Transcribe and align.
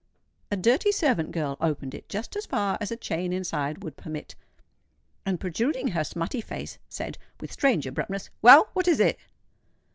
A 0.49 0.57
dirty 0.57 0.91
servant 0.91 1.31
girl 1.31 1.57
opened 1.61 1.93
it 1.93 2.09
just 2.09 2.35
as 2.35 2.47
far 2.47 2.75
as 2.81 2.89
a 2.89 2.95
chain 2.95 3.31
inside 3.31 3.83
would 3.83 3.97
permit; 3.97 4.33
and 5.27 5.39
protruding 5.39 5.89
her 5.89 6.03
smutty 6.03 6.41
face, 6.41 6.79
said, 6.89 7.19
with 7.39 7.51
strange 7.51 7.85
abruptness, 7.85 8.31
"Well, 8.41 8.69
what 8.73 8.87
is 8.87 8.99
it?" 8.99 9.19